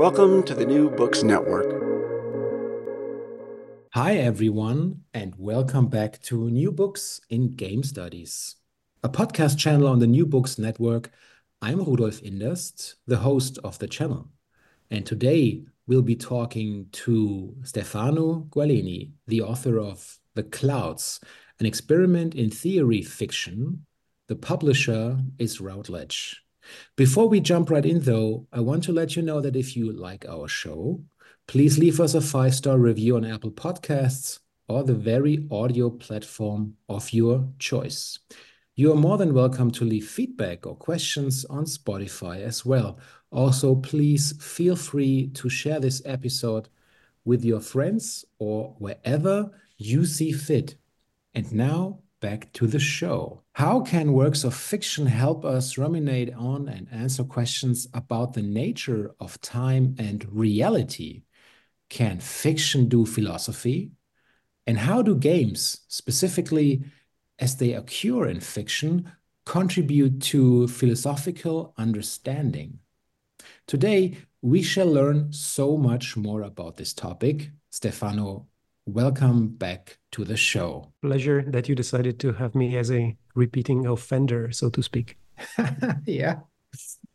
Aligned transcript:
Welcome 0.00 0.44
to 0.44 0.54
the 0.54 0.64
New 0.64 0.88
Books 0.88 1.22
Network. 1.22 1.68
Hi, 3.92 4.16
everyone, 4.16 5.02
and 5.12 5.34
welcome 5.36 5.88
back 5.88 6.22
to 6.22 6.48
New 6.48 6.72
Books 6.72 7.20
in 7.28 7.54
Game 7.54 7.82
Studies, 7.82 8.56
a 9.02 9.10
podcast 9.10 9.58
channel 9.58 9.86
on 9.86 9.98
the 9.98 10.06
New 10.06 10.24
Books 10.24 10.58
Network. 10.58 11.10
I'm 11.60 11.84
Rudolf 11.84 12.22
Inderst, 12.22 12.94
the 13.06 13.18
host 13.18 13.58
of 13.62 13.78
the 13.78 13.86
channel. 13.86 14.30
And 14.90 15.04
today 15.04 15.64
we'll 15.86 16.00
be 16.00 16.16
talking 16.16 16.86
to 16.92 17.54
Stefano 17.62 18.46
Gualeni, 18.48 19.10
the 19.26 19.42
author 19.42 19.78
of 19.78 20.18
The 20.34 20.44
Clouds, 20.44 21.20
an 21.58 21.66
experiment 21.66 22.34
in 22.34 22.48
theory 22.48 23.02
fiction. 23.02 23.84
The 24.28 24.36
publisher 24.36 25.18
is 25.38 25.60
Routledge. 25.60 26.42
Before 26.96 27.28
we 27.28 27.40
jump 27.40 27.70
right 27.70 27.84
in, 27.84 28.00
though, 28.00 28.46
I 28.52 28.60
want 28.60 28.84
to 28.84 28.92
let 28.92 29.16
you 29.16 29.22
know 29.22 29.40
that 29.40 29.56
if 29.56 29.76
you 29.76 29.92
like 29.92 30.26
our 30.28 30.48
show, 30.48 31.02
please 31.46 31.78
leave 31.78 32.00
us 32.00 32.14
a 32.14 32.20
five 32.20 32.54
star 32.54 32.78
review 32.78 33.16
on 33.16 33.24
Apple 33.24 33.50
Podcasts 33.50 34.38
or 34.68 34.84
the 34.84 34.94
very 34.94 35.46
audio 35.50 35.90
platform 35.90 36.74
of 36.88 37.12
your 37.12 37.48
choice. 37.58 38.18
You 38.76 38.92
are 38.92 38.96
more 38.96 39.18
than 39.18 39.34
welcome 39.34 39.70
to 39.72 39.84
leave 39.84 40.08
feedback 40.08 40.64
or 40.64 40.76
questions 40.76 41.44
on 41.46 41.64
Spotify 41.64 42.40
as 42.40 42.64
well. 42.64 42.98
Also, 43.30 43.74
please 43.74 44.32
feel 44.42 44.76
free 44.76 45.28
to 45.34 45.48
share 45.48 45.80
this 45.80 46.00
episode 46.04 46.68
with 47.24 47.44
your 47.44 47.60
friends 47.60 48.24
or 48.38 48.74
wherever 48.78 49.50
you 49.76 50.04
see 50.04 50.32
fit. 50.32 50.76
And 51.34 51.52
now, 51.52 52.00
back 52.20 52.52
to 52.52 52.66
the 52.66 52.78
show. 52.78 53.42
How 53.54 53.80
can 53.80 54.12
works 54.12 54.44
of 54.44 54.54
fiction 54.54 55.06
help 55.06 55.44
us 55.44 55.78
ruminate 55.78 56.32
on 56.34 56.68
and 56.68 56.86
answer 56.92 57.24
questions 57.24 57.88
about 57.94 58.34
the 58.34 58.42
nature 58.42 59.14
of 59.18 59.40
time 59.40 59.94
and 59.98 60.26
reality? 60.30 61.22
Can 61.88 62.20
fiction 62.20 62.88
do 62.88 63.06
philosophy? 63.06 63.92
And 64.66 64.78
how 64.78 65.02
do 65.02 65.16
games, 65.16 65.80
specifically 65.88 66.84
as 67.38 67.56
they 67.56 67.72
occur 67.72 68.28
in 68.28 68.40
fiction, 68.40 69.10
contribute 69.46 70.20
to 70.22 70.68
philosophical 70.68 71.74
understanding? 71.76 72.78
Today, 73.66 74.18
we 74.42 74.62
shall 74.62 74.86
learn 74.86 75.32
so 75.32 75.76
much 75.76 76.16
more 76.16 76.42
about 76.42 76.76
this 76.76 76.92
topic. 76.92 77.50
Stefano, 77.70 78.46
welcome 78.86 79.48
back 79.48 79.98
to 80.12 80.24
the 80.24 80.36
show. 80.36 80.92
Pleasure 81.02 81.44
that 81.48 81.68
you 81.68 81.74
decided 81.74 82.18
to 82.20 82.32
have 82.32 82.54
me 82.54 82.76
as 82.76 82.90
a 82.90 83.16
repeating 83.34 83.86
offender, 83.86 84.50
so 84.52 84.70
to 84.70 84.82
speak. 84.82 85.16
yeah, 86.06 86.40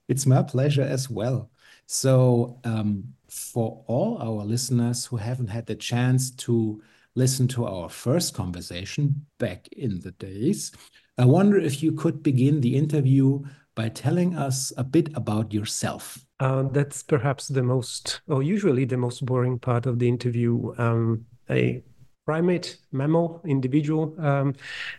it's 0.08 0.26
my 0.26 0.44
pleasure 0.44 0.84
as 0.84 1.10
well. 1.10 1.50
So, 1.88 2.60
um, 2.64 3.04
for 3.30 3.84
all 3.88 4.18
our 4.22 4.46
listeners 4.46 5.06
who 5.06 5.18
haven't 5.18 5.48
had 5.48 5.66
the 5.66 5.76
chance 5.76 6.32
to 6.32 6.82
listen 7.16 7.48
to 7.50 7.66
our 7.66 7.90
first 7.90 8.34
conversation 8.34 9.26
back 9.38 9.68
in 9.70 10.00
the 10.00 10.12
days, 10.12 10.72
I 11.18 11.26
wonder 11.26 11.58
if 11.58 11.84
you 11.84 11.92
could 11.92 12.24
begin 12.24 12.62
the 12.62 12.76
interview 12.76 13.44
by 13.76 13.90
telling 13.90 14.36
us 14.36 14.72
a 14.78 14.84
bit 14.84 15.10
about 15.16 15.54
yourself. 15.54 16.26
Uh, 16.40 16.64
that's 16.64 17.04
perhaps 17.04 17.48
the 17.48 17.64
most, 17.64 18.22
or 18.28 18.42
usually 18.42 18.86
the 18.86 18.98
most 18.98 19.26
boring 19.26 19.60
part 19.60 19.86
of 19.86 20.00
the 20.00 20.08
interview. 20.08 20.74
Um, 20.78 21.26
a 21.50 21.84
primate 22.26 22.78
mammal 22.92 23.40
individual. 23.46 24.16
Um, 24.20 24.56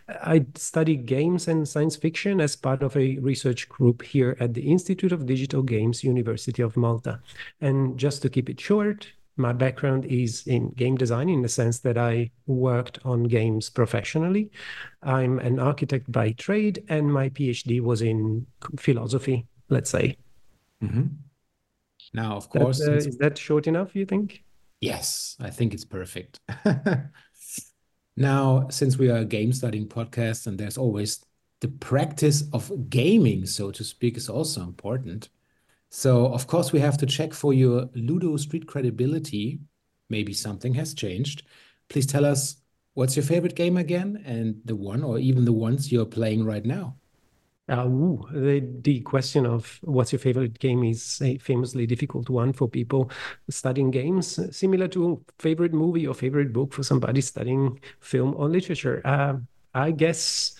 I 0.07 0.45
study 0.55 0.95
games 0.95 1.47
and 1.47 1.67
science 1.67 1.95
fiction 1.95 2.39
as 2.39 2.55
part 2.55 2.81
of 2.81 2.95
a 2.95 3.17
research 3.19 3.67
group 3.67 4.01
here 4.01 4.37
at 4.39 4.53
the 4.53 4.71
Institute 4.71 5.11
of 5.11 5.25
Digital 5.25 5.61
Games, 5.61 6.03
University 6.03 6.61
of 6.61 6.77
Malta. 6.77 7.19
And 7.59 7.97
just 7.97 8.21
to 8.21 8.29
keep 8.29 8.49
it 8.49 8.59
short, 8.59 9.11
my 9.35 9.53
background 9.53 10.05
is 10.05 10.47
in 10.47 10.69
game 10.71 10.95
design 10.95 11.29
in 11.29 11.41
the 11.41 11.49
sense 11.49 11.79
that 11.79 11.97
I 11.97 12.31
worked 12.47 12.99
on 13.05 13.23
games 13.23 13.69
professionally. 13.69 14.49
I'm 15.03 15.37
an 15.39 15.59
architect 15.59 16.11
by 16.11 16.31
trade, 16.31 16.83
and 16.89 17.13
my 17.13 17.29
PhD 17.29 17.81
was 17.81 18.01
in 18.01 18.47
philosophy, 18.79 19.45
let's 19.69 19.89
say. 19.89 20.17
Mm-hmm. 20.83 21.07
Now, 22.13 22.35
of 22.35 22.49
course, 22.49 22.79
that, 22.79 22.93
uh, 22.93 22.95
is 22.95 23.17
that 23.17 23.37
short 23.37 23.67
enough, 23.67 23.95
you 23.95 24.05
think? 24.05 24.43
Yes, 24.79 25.35
I 25.39 25.49
think 25.49 25.73
it's 25.73 25.85
perfect. 25.85 26.39
now, 28.17 28.67
since 28.69 28.97
we 28.97 29.09
are 29.09 29.17
a 29.19 29.25
game 29.25 29.51
studying 29.53 29.87
podcast 29.87 30.47
and 30.47 30.57
there's 30.57 30.77
always 30.77 31.23
the 31.61 31.67
practice 31.67 32.43
of 32.53 32.89
gaming, 32.89 33.45
so 33.45 33.71
to 33.71 33.83
speak, 33.83 34.17
is 34.17 34.29
also 34.29 34.61
important. 34.61 35.29
So, 35.89 36.27
of 36.27 36.47
course, 36.47 36.71
we 36.71 36.79
have 36.79 36.97
to 36.99 37.05
check 37.05 37.33
for 37.33 37.53
your 37.53 37.89
Ludo 37.95 38.37
Street 38.37 38.67
credibility. 38.67 39.59
Maybe 40.09 40.33
something 40.33 40.73
has 40.75 40.93
changed. 40.93 41.43
Please 41.89 42.05
tell 42.05 42.25
us 42.25 42.57
what's 42.93 43.15
your 43.15 43.25
favorite 43.25 43.55
game 43.55 43.77
again 43.77 44.21
and 44.25 44.61
the 44.65 44.75
one 44.75 45.03
or 45.03 45.17
even 45.17 45.45
the 45.45 45.53
ones 45.53 45.91
you're 45.91 46.05
playing 46.05 46.45
right 46.45 46.65
now. 46.65 46.97
Uh, 47.69 47.85
ooh, 47.85 48.25
the, 48.31 48.65
the 48.81 49.01
question 49.01 49.45
of 49.45 49.79
what's 49.83 50.13
your 50.13 50.19
favorite 50.19 50.57
game 50.59 50.83
is 50.83 51.21
a 51.21 51.37
famously 51.39 51.85
difficult 51.85 52.29
one 52.29 52.53
for 52.53 52.67
people 52.67 53.11
studying 53.49 53.91
games, 53.91 54.39
similar 54.55 54.87
to 54.87 55.21
favorite 55.39 55.73
movie 55.73 56.07
or 56.07 56.13
favorite 56.13 56.53
book 56.53 56.73
for 56.73 56.83
somebody 56.83 57.19
studying 57.19 57.79
film 57.99 58.33
or 58.37 58.47
literature. 58.47 59.01
Uh, 59.03 59.35
I 59.73 59.91
guess, 59.91 60.55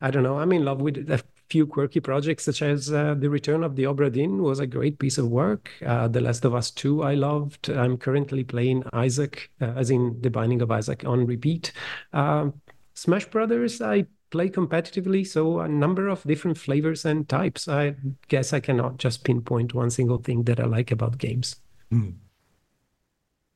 I 0.00 0.10
don't 0.10 0.22
know, 0.22 0.38
I'm 0.38 0.52
in 0.52 0.64
love 0.64 0.82
with 0.82 1.10
a 1.10 1.22
few 1.48 1.66
quirky 1.66 2.00
projects 2.00 2.44
such 2.44 2.62
as 2.62 2.92
uh, 2.92 3.14
The 3.14 3.28
Return 3.28 3.62
of 3.64 3.76
the 3.76 3.84
Obra 3.84 4.10
Dinn 4.12 4.42
was 4.42 4.58
a 4.58 4.66
great 4.66 4.98
piece 4.98 5.18
of 5.18 5.28
work. 5.28 5.70
Uh, 5.84 6.08
the 6.08 6.20
Last 6.20 6.44
of 6.44 6.54
Us 6.54 6.70
2 6.70 7.02
I 7.02 7.14
loved. 7.14 7.70
I'm 7.70 7.96
currently 7.98 8.44
playing 8.44 8.84
Isaac, 8.92 9.50
uh, 9.60 9.72
as 9.76 9.90
in 9.90 10.18
The 10.20 10.30
Binding 10.30 10.62
of 10.62 10.70
Isaac 10.70 11.04
on 11.06 11.26
repeat. 11.26 11.72
Uh, 12.12 12.50
Smash 12.94 13.26
Brothers, 13.26 13.82
I 13.82 14.06
play 14.32 14.48
competitively, 14.48 15.24
so 15.24 15.60
a 15.60 15.68
number 15.68 16.08
of 16.08 16.24
different 16.24 16.58
flavors 16.58 17.04
and 17.04 17.28
types. 17.28 17.68
I 17.68 17.94
guess 18.28 18.52
I 18.52 18.60
cannot 18.60 18.96
just 18.96 19.22
pinpoint 19.22 19.74
one 19.74 19.90
single 19.90 20.18
thing 20.18 20.42
that 20.44 20.58
I 20.58 20.64
like 20.64 20.90
about 20.90 21.18
games. 21.18 21.56
Mm. 21.92 22.14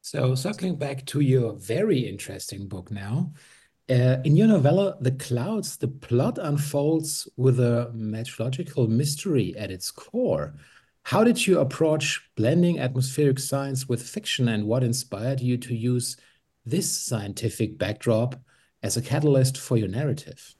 So, 0.02 0.36
circling 0.36 0.76
back 0.76 1.04
to 1.06 1.20
your 1.20 1.54
very 1.54 1.98
interesting 1.98 2.68
book 2.68 2.92
now, 2.92 3.32
uh, 3.88 4.18
in 4.24 4.36
your 4.36 4.48
novella, 4.48 4.96
The 5.00 5.12
Clouds, 5.12 5.76
the 5.76 5.88
plot 5.88 6.38
unfolds 6.38 7.28
with 7.36 7.58
a 7.58 7.90
meteorological 7.94 8.86
mystery 8.86 9.54
at 9.56 9.70
its 9.70 9.90
core. 9.90 10.54
How 11.04 11.24
did 11.24 11.46
you 11.46 11.60
approach 11.60 12.20
blending 12.36 12.78
atmospheric 12.78 13.38
science 13.38 13.88
with 13.88 14.02
fiction, 14.02 14.48
and 14.48 14.66
what 14.66 14.84
inspired 14.84 15.40
you 15.40 15.56
to 15.58 15.74
use 15.74 16.16
this 16.64 16.90
scientific 16.90 17.78
backdrop 17.78 18.34
as 18.82 18.96
a 18.96 19.02
catalyst 19.02 19.56
for 19.56 19.76
your 19.76 19.88
narrative? 19.88 20.54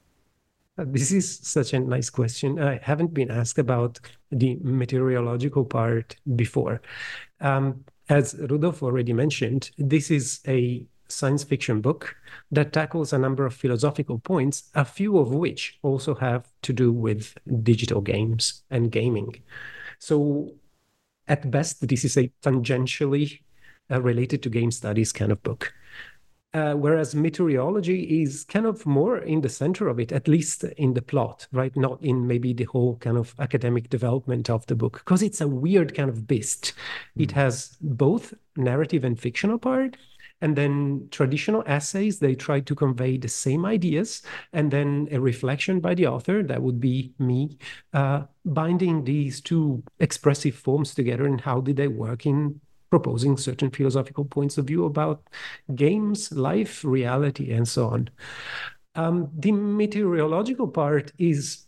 Uh, 0.77 0.85
this 0.87 1.11
is 1.11 1.39
such 1.39 1.73
a 1.73 1.79
nice 1.79 2.09
question. 2.09 2.61
I 2.61 2.79
haven't 2.81 3.13
been 3.13 3.31
asked 3.31 3.57
about 3.57 3.99
the 4.31 4.55
meteorological 4.61 5.65
part 5.65 6.15
before. 6.35 6.81
Um, 7.41 7.83
as 8.09 8.35
Rudolf 8.35 8.83
already 8.83 9.13
mentioned, 9.13 9.71
this 9.77 10.11
is 10.11 10.39
a 10.47 10.85
science 11.09 11.43
fiction 11.43 11.81
book 11.81 12.15
that 12.51 12.73
tackles 12.73 13.13
a 13.13 13.17
number 13.17 13.45
of 13.45 13.53
philosophical 13.53 14.19
points, 14.19 14.69
a 14.75 14.85
few 14.85 15.17
of 15.17 15.33
which 15.33 15.79
also 15.81 16.13
have 16.15 16.47
to 16.61 16.73
do 16.73 16.91
with 16.91 17.37
digital 17.63 18.01
games 18.01 18.63
and 18.69 18.91
gaming. 18.91 19.33
So, 19.99 20.51
at 21.27 21.49
best, 21.49 21.87
this 21.87 22.05
is 22.05 22.17
a 22.17 22.31
tangentially 22.41 23.41
uh, 23.91 24.01
related 24.01 24.43
to 24.43 24.49
game 24.49 24.71
studies 24.71 25.11
kind 25.11 25.31
of 25.31 25.41
book. 25.43 25.73
Uh, 26.53 26.73
whereas 26.73 27.13
meteorology 27.13 28.21
is 28.21 28.45
kind 28.45 28.65
of 28.65 28.85
more 28.85 29.17
in 29.17 29.41
the 29.41 29.49
center 29.49 29.89
of 29.89 29.99
it, 29.99 30.11
at 30.11 30.27
least 30.27 30.63
in 30.63 30.93
the 30.93 31.01
plot, 31.01 31.45
right? 31.51 31.75
Not 31.75 32.01
in 32.01 32.25
maybe 32.25 32.53
the 32.53 32.63
whole 32.63 32.95
kind 32.97 33.17
of 33.17 33.35
academic 33.39 33.89
development 33.89 34.49
of 34.49 34.65
the 34.65 34.75
book, 34.75 34.99
because 34.99 35.21
it's 35.21 35.41
a 35.41 35.47
weird 35.47 35.93
kind 35.93 36.09
of 36.09 36.25
beast. 36.25 36.73
Mm. 37.17 37.23
It 37.23 37.31
has 37.31 37.77
both 37.81 38.33
narrative 38.55 39.03
and 39.03 39.19
fictional 39.19 39.59
part, 39.59 39.97
and 40.41 40.55
then 40.55 41.07
traditional 41.11 41.63
essays 41.65 42.19
they 42.19 42.35
try 42.35 42.59
to 42.59 42.75
convey 42.75 43.17
the 43.17 43.27
same 43.27 43.65
ideas 43.65 44.21
and 44.53 44.71
then 44.71 45.07
a 45.11 45.19
reflection 45.19 45.79
by 45.79 45.95
the 45.95 46.07
author 46.07 46.43
that 46.43 46.61
would 46.61 46.79
be 46.79 47.13
me 47.19 47.57
uh, 47.93 48.23
binding 48.45 49.03
these 49.03 49.41
two 49.41 49.83
expressive 49.99 50.55
forms 50.55 50.93
together 50.93 51.25
and 51.25 51.41
how 51.41 51.59
did 51.59 51.75
they 51.75 51.87
work 51.87 52.25
in 52.25 52.59
proposing 52.89 53.37
certain 53.37 53.69
philosophical 53.71 54.25
points 54.25 54.57
of 54.57 54.65
view 54.65 54.85
about 54.85 55.21
games, 55.75 56.31
life, 56.31 56.83
reality, 56.83 57.51
and 57.51 57.67
so 57.67 57.87
on. 57.87 58.09
Um, 58.95 59.29
the 59.37 59.51
meteorological 59.51 60.67
part 60.67 61.11
is, 61.17 61.65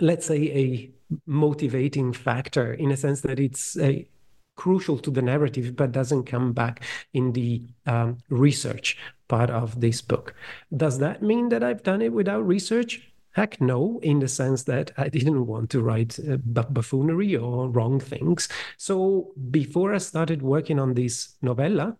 let's 0.00 0.26
say, 0.26 0.50
a 0.50 0.90
motivating 1.26 2.12
factor 2.12 2.72
in 2.72 2.90
a 2.90 2.96
sense 2.96 3.20
that 3.22 3.38
it's 3.38 3.76
a 3.78 4.08
crucial 4.56 4.98
to 4.98 5.10
the 5.10 5.22
narrative, 5.22 5.76
but 5.76 5.92
doesn't 5.92 6.24
come 6.24 6.52
back 6.52 6.84
in 7.12 7.32
the 7.32 7.62
um, 7.86 8.18
research 8.28 8.96
part 9.28 9.50
of 9.50 9.80
this 9.80 10.00
book. 10.00 10.34
Does 10.76 10.98
that 10.98 11.22
mean 11.22 11.48
that 11.48 11.64
I've 11.64 11.82
done 11.82 12.02
it 12.02 12.12
without 12.12 12.46
research? 12.46 13.13
Heck 13.34 13.60
no, 13.60 13.98
in 14.02 14.20
the 14.20 14.28
sense 14.28 14.62
that 14.64 14.92
I 14.96 15.08
didn't 15.08 15.46
want 15.46 15.70
to 15.70 15.82
write 15.82 16.18
uh, 16.20 16.36
buffoonery 16.36 17.36
or 17.36 17.68
wrong 17.68 18.00
things. 18.00 18.48
So 18.76 19.32
before 19.50 19.92
I 19.92 19.98
started 19.98 20.40
working 20.42 20.78
on 20.78 20.94
this 20.94 21.34
novella, 21.42 21.96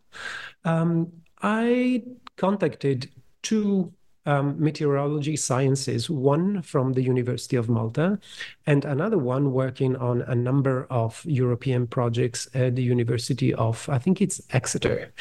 um, 0.64 1.12
I 1.42 2.04
contacted 2.36 3.10
two 3.42 3.92
um, 4.26 4.58
meteorology 4.58 5.36
sciences, 5.36 6.08
one 6.08 6.62
from 6.62 6.92
the 6.92 7.02
University 7.02 7.56
of 7.56 7.68
Malta, 7.68 8.18
and 8.66 8.84
another 8.84 9.18
one 9.18 9.52
working 9.52 9.96
on 9.96 10.22
a 10.22 10.34
number 10.34 10.86
of 10.90 11.22
European 11.26 11.86
projects 11.86 12.48
at 12.54 12.76
the 12.76 12.82
University 12.82 13.52
of, 13.54 13.86
I 13.88 13.98
think 13.98 14.22
it's 14.22 14.40
Exeter. 14.50 15.12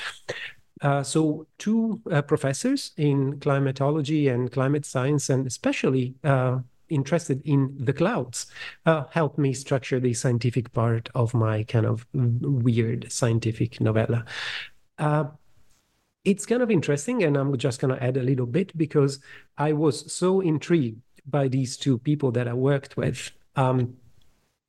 Uh, 0.83 1.01
so 1.01 1.47
two 1.57 2.01
uh, 2.11 2.21
professors 2.21 2.91
in 2.97 3.39
climatology 3.39 4.27
and 4.27 4.51
climate 4.51 4.85
science, 4.85 5.29
and 5.29 5.47
especially 5.47 6.13
uh, 6.25 6.59
interested 6.89 7.41
in 7.45 7.73
the 7.79 7.93
clouds, 7.93 8.47
uh, 8.85 9.05
helped 9.11 9.37
me 9.37 9.53
structure 9.53 9.99
the 9.99 10.13
scientific 10.13 10.71
part 10.73 11.09
of 11.15 11.33
my 11.33 11.63
kind 11.63 11.85
of 11.85 12.05
weird 12.13 13.09
scientific 13.11 13.79
novella. 13.79 14.25
Uh, 14.99 15.23
it's 16.25 16.45
kind 16.45 16.61
of 16.61 16.69
interesting, 16.69 17.23
and 17.23 17.37
I'm 17.37 17.57
just 17.57 17.79
going 17.79 17.95
to 17.95 18.03
add 18.03 18.17
a 18.17 18.23
little 18.23 18.45
bit 18.45 18.77
because 18.77 19.19
I 19.57 19.73
was 19.73 20.11
so 20.11 20.41
intrigued 20.41 21.01
by 21.25 21.47
these 21.47 21.77
two 21.77 21.97
people 21.97 22.31
that 22.31 22.47
I 22.47 22.53
worked 22.53 22.97
with. 22.97 23.31
Um, 23.55 23.95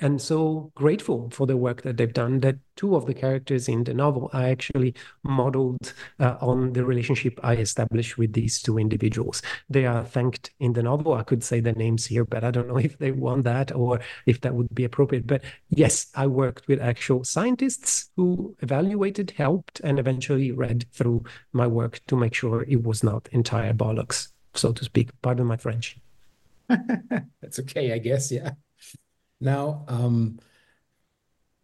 and 0.01 0.21
so 0.21 0.73
grateful 0.75 1.31
for 1.31 1.47
the 1.47 1.57
work 1.57 1.83
that 1.83 1.97
they've 1.97 2.13
done 2.13 2.41
that 2.41 2.57
two 2.75 2.97
of 2.97 3.07
the 3.07 3.15
characters 3.15 3.69
in 3.69 3.85
the 3.85 3.95
novel 3.95 4.29
are 4.33 4.45
actually 4.45 4.93
modeled 5.23 5.95
uh, 6.19 6.37
on 6.41 6.73
the 6.73 6.85
relationship 6.85 7.39
i 7.45 7.55
established 7.55 8.19
with 8.19 8.33
these 8.33 8.61
two 8.61 8.77
individuals. 8.79 9.41
They 9.71 9.87
are 9.87 10.05
thanked 10.05 10.51
in 10.59 10.73
the 10.73 10.83
novel. 10.83 11.15
I 11.15 11.23
could 11.23 11.45
say 11.45 11.61
their 11.61 11.75
names 11.75 12.07
here 12.07 12.25
but 12.25 12.43
i 12.43 12.51
don't 12.51 12.69
know 12.69 12.77
if 12.89 12.99
they 12.99 13.13
want 13.13 13.45
that 13.45 13.73
or 13.73 14.01
if 14.27 14.41
that 14.41 14.55
would 14.55 14.75
be 14.75 14.85
appropriate. 14.85 15.27
But 15.27 15.43
yes 15.71 16.09
i 16.15 16.27
worked 16.27 16.67
with 16.67 16.81
actual 16.81 17.23
scientists 17.23 18.11
who 18.17 18.57
evaluated 18.61 19.33
helped 19.37 19.81
and 19.81 19.99
eventually 19.99 20.51
read 20.51 20.87
through 20.93 21.25
my 21.53 21.67
work 21.67 22.01
to 22.09 22.17
make 22.17 22.35
sure 22.35 22.65
it 22.69 22.83
was 22.83 23.05
not 23.05 23.29
entire 23.31 23.73
bollocks 23.73 24.29
so 24.55 24.73
to 24.73 24.85
speak. 24.85 25.11
Pardon 25.23 25.47
my 25.47 25.57
french. 25.57 25.99
That's 26.69 27.59
okay 27.61 27.93
i 27.93 27.99
guess 27.99 28.33
yeah 28.33 28.53
now, 29.41 29.85
um, 29.89 30.39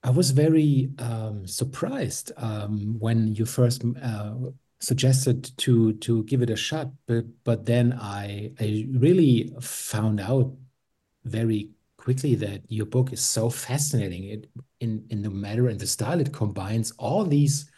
I 0.02 0.10
was 0.10 0.30
very 0.30 0.90
um, 0.98 1.46
surprised 1.46 2.32
um, 2.36 2.96
when 2.98 3.34
you 3.34 3.44
first 3.44 3.84
uh, 4.02 4.34
suggested 4.80 5.56
to 5.58 5.92
to 5.94 6.24
give 6.24 6.42
it 6.42 6.50
a 6.50 6.56
shot, 6.56 6.90
but 7.06 7.24
but 7.44 7.66
then 7.66 7.92
I 7.92 8.52
I 8.58 8.86
really 8.92 9.54
found 9.60 10.20
out 10.20 10.56
very 11.24 11.70
quickly 11.98 12.34
that 12.36 12.62
your 12.68 12.86
book 12.86 13.12
is 13.12 13.20
so 13.20 13.50
fascinating. 13.50 14.24
It 14.24 14.50
in 14.80 15.04
in 15.10 15.22
the 15.22 15.30
matter 15.30 15.68
and 15.68 15.78
the 15.78 15.86
style 15.86 16.20
it 16.20 16.32
combines 16.32 16.92
all 16.92 17.24
these 17.24 17.70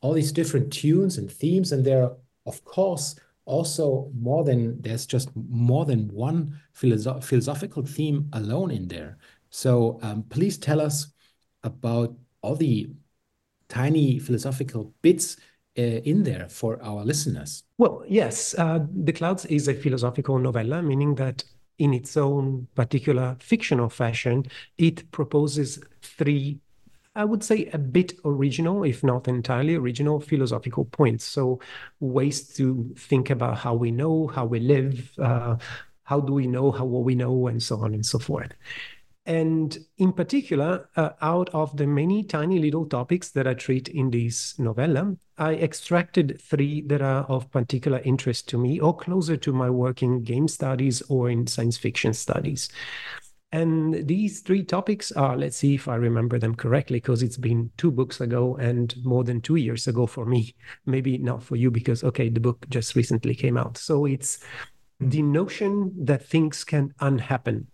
all 0.00 0.14
these 0.14 0.32
different 0.32 0.72
tunes 0.72 1.18
and 1.18 1.30
themes, 1.30 1.72
and 1.72 1.84
there 1.84 2.10
of 2.46 2.64
course 2.64 3.16
also 3.50 4.10
more 4.14 4.44
than 4.44 4.80
there's 4.80 5.06
just 5.06 5.30
more 5.34 5.84
than 5.84 6.08
one 6.08 6.58
philosoph 6.72 7.24
philosophical 7.24 7.84
theme 7.84 8.28
alone 8.32 8.70
in 8.70 8.88
there. 8.88 9.18
So 9.50 9.98
um, 10.02 10.22
please 10.28 10.56
tell 10.58 10.80
us 10.80 11.12
about 11.64 12.14
all 12.42 12.56
the 12.56 12.88
tiny 13.68 14.18
philosophical 14.18 14.94
bits 15.02 15.36
uh, 15.78 15.82
in 15.82 16.22
there 16.22 16.48
for 16.48 16.82
our 16.82 17.04
listeners. 17.04 17.64
Well, 17.78 18.04
yes, 18.08 18.54
uh, 18.58 18.80
The 19.04 19.12
Clouds 19.12 19.44
is 19.46 19.68
a 19.68 19.74
philosophical 19.74 20.38
novella, 20.38 20.82
meaning 20.82 21.14
that 21.16 21.44
in 21.78 21.94
its 21.94 22.16
own 22.16 22.68
particular 22.74 23.36
fictional 23.40 23.88
fashion, 23.88 24.44
it 24.78 25.10
proposes 25.10 25.80
three 26.02 26.60
I 27.14 27.24
would 27.24 27.42
say 27.42 27.66
a 27.72 27.78
bit 27.78 28.12
original, 28.24 28.84
if 28.84 29.02
not 29.02 29.26
entirely 29.26 29.74
original, 29.74 30.20
philosophical 30.20 30.84
points. 30.84 31.24
So, 31.24 31.60
ways 31.98 32.54
to 32.56 32.94
think 32.96 33.30
about 33.30 33.58
how 33.58 33.74
we 33.74 33.90
know, 33.90 34.28
how 34.28 34.46
we 34.46 34.60
live, 34.60 35.10
uh, 35.18 35.56
how 36.04 36.20
do 36.20 36.32
we 36.32 36.46
know 36.46 36.70
how 36.70 36.84
what 36.84 37.04
we 37.04 37.14
know, 37.14 37.48
and 37.48 37.62
so 37.62 37.80
on 37.80 37.94
and 37.94 38.06
so 38.06 38.18
forth. 38.18 38.52
And 39.26 39.76
in 39.98 40.12
particular, 40.12 40.88
uh, 40.96 41.10
out 41.20 41.50
of 41.50 41.76
the 41.76 41.86
many 41.86 42.24
tiny 42.24 42.58
little 42.58 42.86
topics 42.86 43.30
that 43.30 43.46
I 43.46 43.54
treat 43.54 43.88
in 43.88 44.10
this 44.10 44.58
novella, 44.58 45.16
I 45.36 45.54
extracted 45.54 46.40
three 46.40 46.80
that 46.82 47.02
are 47.02 47.24
of 47.24 47.50
particular 47.50 48.00
interest 48.04 48.48
to 48.48 48.58
me 48.58 48.80
or 48.80 48.96
closer 48.96 49.36
to 49.36 49.52
my 49.52 49.68
work 49.70 50.02
in 50.02 50.22
game 50.22 50.48
studies 50.48 51.02
or 51.02 51.30
in 51.30 51.46
science 51.46 51.76
fiction 51.76 52.14
studies. 52.14 52.70
And 53.52 54.06
these 54.06 54.40
three 54.40 54.62
topics 54.62 55.10
are, 55.12 55.36
let's 55.36 55.56
see 55.56 55.74
if 55.74 55.88
I 55.88 55.96
remember 55.96 56.38
them 56.38 56.54
correctly, 56.54 56.98
because 56.98 57.22
it's 57.22 57.36
been 57.36 57.70
two 57.76 57.90
books 57.90 58.20
ago 58.20 58.56
and 58.56 58.94
more 59.04 59.24
than 59.24 59.40
two 59.40 59.56
years 59.56 59.88
ago 59.88 60.06
for 60.06 60.24
me. 60.24 60.54
Maybe 60.86 61.18
not 61.18 61.42
for 61.42 61.56
you, 61.56 61.70
because, 61.70 62.04
okay, 62.04 62.28
the 62.28 62.40
book 62.40 62.64
just 62.68 62.94
recently 62.94 63.34
came 63.34 63.56
out. 63.56 63.76
So 63.76 64.06
it's 64.06 64.38
the 65.00 65.22
notion 65.22 65.92
that 66.04 66.24
things 66.24 66.62
can 66.62 66.94
unhappen, 67.00 67.66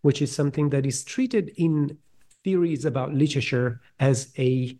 which 0.00 0.22
is 0.22 0.34
something 0.34 0.70
that 0.70 0.86
is 0.86 1.04
treated 1.04 1.52
in 1.56 1.98
theories 2.42 2.86
about 2.86 3.12
literature 3.12 3.82
as 4.00 4.32
a, 4.38 4.78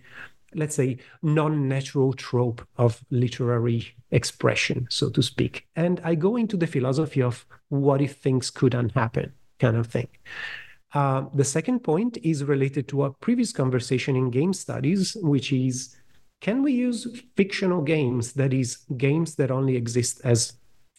let's 0.55 0.75
say, 0.75 0.99
non 1.23 1.69
natural 1.69 2.15
trope 2.15 2.67
of 2.79 3.05
literary 3.11 3.95
expression, 4.11 4.87
so 4.89 5.11
to 5.11 5.23
speak. 5.23 5.67
And 5.77 6.01
I 6.03 6.15
go 6.15 6.37
into 6.37 6.57
the 6.57 6.67
philosophy 6.67 7.21
of 7.21 7.45
what 7.69 8.01
if 8.01 8.17
things 8.17 8.49
could 8.49 8.73
unhappen 8.73 9.35
kind 9.65 9.77
of 9.77 9.87
thing. 9.87 10.09
Uh, 11.01 11.21
the 11.41 11.49
second 11.57 11.79
point 11.81 12.13
is 12.23 12.45
related 12.55 12.85
to 12.89 12.97
our 13.03 13.13
previous 13.27 13.53
conversation 13.53 14.15
in 14.21 14.31
game 14.31 14.53
studies, 14.53 15.17
which 15.33 15.49
is 15.53 15.97
can 16.41 16.63
we 16.63 16.73
use 16.89 17.01
fictional 17.37 17.83
games, 17.97 18.25
that 18.35 18.53
is, 18.53 18.71
games 18.97 19.35
that 19.37 19.51
only 19.51 19.75
exist 19.77 20.21
as 20.25 20.39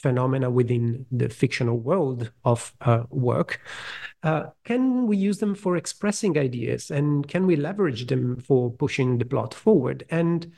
phenomena 0.05 0.49
within 0.49 1.05
the 1.11 1.29
fictional 1.29 1.77
world 1.77 2.31
of 2.43 2.73
uh, 2.81 3.03
work, 3.09 3.61
uh, 4.23 4.43
can 4.63 5.07
we 5.09 5.15
use 5.17 5.37
them 5.37 5.55
for 5.55 5.77
expressing 5.77 6.37
ideas 6.37 6.91
and 6.91 7.27
can 7.27 7.45
we 7.45 7.55
leverage 7.55 8.07
them 8.07 8.37
for 8.47 8.71
pushing 8.83 9.17
the 9.19 9.25
plot 9.25 9.53
forward? 9.53 10.03
And 10.09 10.51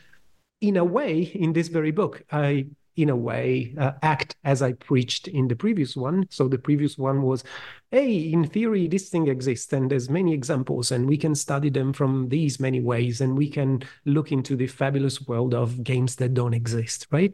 in 0.62 0.78
a 0.78 0.86
way, 0.98 1.14
in 1.44 1.54
this 1.54 1.68
very 1.68 1.92
book, 1.92 2.24
I 2.32 2.68
in 2.98 3.10
a 3.10 3.16
way, 3.16 3.74
uh, 3.80 3.92
act 4.02 4.36
as 4.44 4.62
I 4.62 4.74
preached 4.74 5.28
in 5.28 5.48
the 5.48 5.56
previous 5.56 5.96
one. 5.96 6.26
So 6.30 6.48
the 6.48 6.58
previous 6.58 6.98
one 6.98 7.22
was, 7.22 7.44
hey, 7.92 8.32
in 8.32 8.44
theory, 8.44 8.88
this 8.88 9.10
thing 9.10 9.28
exists, 9.28 9.72
and 9.72 9.90
there's 9.90 10.10
many 10.10 10.34
examples, 10.34 10.92
and 10.92 11.08
we 11.08 11.16
can 11.16 11.36
study 11.36 11.70
them 11.70 11.94
from 11.94 12.28
these 12.30 12.60
many 12.60 12.82
ways, 12.82 13.22
and 13.22 13.38
we 13.38 13.50
can 13.50 13.84
look 14.06 14.32
into 14.32 14.56
the 14.56 14.68
fabulous 14.68 15.26
world 15.28 15.54
of 15.54 15.84
games 15.84 16.16
that 16.18 16.34
don't 16.34 16.56
exist, 16.56 17.08
right? 17.12 17.34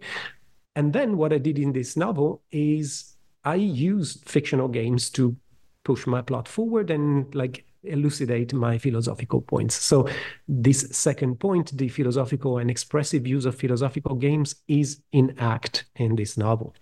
And 0.76 0.92
then 0.92 1.18
what 1.18 1.34
I 1.34 1.38
did 1.38 1.58
in 1.58 1.72
this 1.72 1.96
novel 1.96 2.44
is 2.52 3.16
I 3.46 3.56
used 3.56 4.28
fictional 4.30 4.68
games 4.68 5.10
to 5.12 5.36
push 5.84 6.06
my 6.08 6.22
plot 6.22 6.48
forward 6.48 6.90
and 6.90 7.34
like 7.36 7.66
elucidate 7.84 8.54
my 8.54 8.78
philosophical 8.78 9.42
points. 9.42 9.76
So, 9.76 10.08
this 10.48 10.88
second 10.92 11.40
point, 11.40 11.78
the 11.78 11.90
philosophical 11.90 12.58
and 12.58 12.70
expressive 12.70 13.28
use 13.28 13.46
of 13.46 13.56
philosophical 13.56 14.16
games, 14.16 14.56
is 14.68 15.02
in 15.12 15.36
act 15.40 15.86
in 15.96 16.16
this 16.16 16.38
novel. 16.38 16.76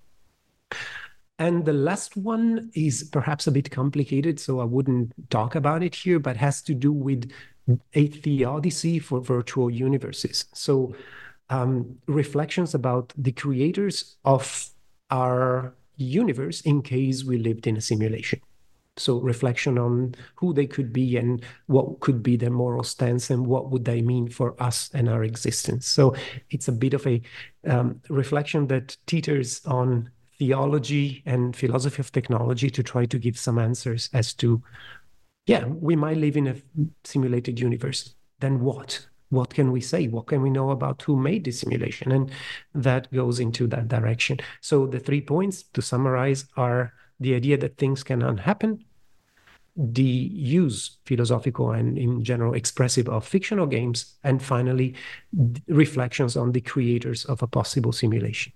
And 1.40 1.66
the 1.66 1.74
last 1.74 2.16
one 2.16 2.70
is 2.76 3.10
perhaps 3.12 3.48
a 3.48 3.52
bit 3.52 3.72
complicated, 3.72 4.40
so 4.40 4.60
I 4.60 4.64
wouldn't 4.64 5.12
talk 5.30 5.56
about 5.56 5.82
it 5.82 5.96
here, 5.96 6.20
but 6.20 6.38
has 6.38 6.62
to 6.64 6.76
do 6.76 6.92
with 6.92 7.32
a 7.94 8.08
theodicy 8.08 9.00
for 9.00 9.22
virtual 9.22 9.70
universes. 9.70 10.46
So, 10.54 10.96
um, 11.50 11.98
reflections 12.08 12.74
about 12.74 13.14
the 13.18 13.32
creators 13.32 14.18
of 14.24 14.70
our 15.10 15.74
universe 15.98 16.62
in 16.62 16.82
case 16.82 17.24
we 17.24 17.38
lived 17.38 17.68
in 17.68 17.78
a 17.78 17.82
simulation. 17.82 18.40
So 18.98 19.20
reflection 19.20 19.78
on 19.78 20.16
who 20.36 20.54
they 20.54 20.68
could 20.68 20.92
be 20.92 21.16
and 21.16 21.42
what 21.68 22.02
could 22.02 22.22
be 22.22 22.36
their 22.36 22.50
moral 22.52 22.84
stance 22.84 23.30
and 23.30 23.48
what 23.48 23.72
would 23.72 23.86
they 23.86 24.02
mean 24.02 24.28
for 24.28 24.62
us 24.62 24.90
and 24.94 25.08
our 25.08 25.24
existence. 25.24 25.88
So 25.88 26.14
it's 26.50 26.68
a 26.68 26.74
bit 26.74 26.94
of 26.94 27.08
a 27.08 27.22
um, 27.66 28.02
reflection 28.10 28.68
that 28.68 28.98
teeters 29.08 29.66
on 29.66 30.12
theology 30.38 31.24
and 31.26 31.56
philosophy 31.56 32.02
of 32.02 32.12
technology 32.12 32.70
to 32.70 32.84
try 32.84 33.06
to 33.06 33.18
give 33.18 33.40
some 33.40 33.60
answers 33.60 34.10
as 34.14 34.34
to, 34.34 34.62
yeah, 35.46 35.66
we 35.66 35.96
might 35.96 36.18
live 36.18 36.36
in 36.36 36.48
a 36.48 36.56
simulated 37.04 37.60
universe. 37.60 38.16
Then 38.40 38.60
what? 38.60 39.08
What 39.30 39.54
can 39.54 39.72
we 39.72 39.80
say? 39.80 40.10
What 40.10 40.28
can 40.28 40.42
we 40.42 40.50
know 40.50 40.72
about 40.72 41.02
who 41.04 41.16
made 41.16 41.46
the 41.46 41.52
simulation? 41.52 42.12
And 42.12 42.32
that 42.76 43.10
goes 43.14 43.40
into 43.40 43.68
that 43.68 43.88
direction. 43.88 44.40
So 44.60 44.86
the 44.86 45.00
three 45.00 45.22
points 45.22 45.64
to 45.64 45.82
summarize 45.82 46.46
are 46.58 46.92
the 47.22 47.36
idea 47.36 47.58
that 47.58 47.78
things 47.78 48.04
can 48.04 48.22
unhappen, 48.22 48.84
the 49.78 50.04
use, 50.04 50.98
philosophical 51.06 51.72
and 51.72 51.98
in 51.98 52.24
general 52.24 52.54
expressive, 52.54 53.08
of 53.08 53.26
fictional 53.26 53.68
games, 53.68 54.18
and 54.24 54.44
finally, 54.44 54.96
reflections 55.68 56.36
on 56.36 56.52
the 56.52 56.62
creators 56.62 57.26
of 57.26 57.42
a 57.42 57.48
possible 57.48 57.94
simulation. 57.94 58.52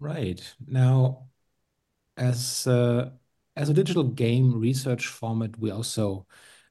Right. 0.00 0.42
Now, 0.66 1.28
as, 2.16 2.66
uh, 2.66 3.10
as 3.54 3.68
a 3.68 3.74
digital 3.74 4.04
game 4.04 4.58
research 4.58 5.06
format, 5.06 5.58
we 5.58 5.70
also 5.70 6.26